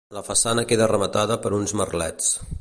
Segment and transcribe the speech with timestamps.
[0.17, 2.35] La façana queda rematada per uns merlets.